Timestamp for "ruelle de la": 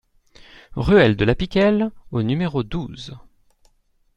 0.75-1.35